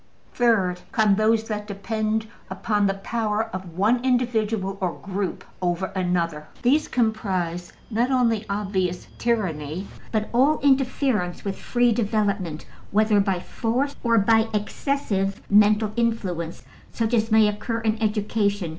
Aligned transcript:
''Third 0.33 0.81
come 0.91 1.13
those 1.13 1.43
that 1.43 1.67
depend 1.67 2.25
upon 2.49 2.87
the 2.87 2.95
power 2.95 3.51
of 3.53 3.77
one 3.77 4.03
individual 4.03 4.79
or 4.81 4.93
group 4.93 5.43
over 5.61 5.91
another: 5.95 6.47
these 6.63 6.87
comprise 6.87 7.71
not 7.91 8.09
only 8.09 8.43
obvious 8.49 9.05
tyranny, 9.19 9.87
but 10.11 10.27
all 10.33 10.59
interference 10.61 11.45
with 11.45 11.55
free 11.55 11.91
development, 11.91 12.65
whether 12.89 13.19
by 13.19 13.39
force 13.39 13.95
or 14.03 14.17
by 14.17 14.47
excessive 14.55 15.39
mental 15.51 15.91
influence 15.95 16.63
such 16.91 17.13
as 17.13 17.29
may 17.29 17.47
occur 17.47 17.79
in 17.81 18.01
education. 18.01 18.69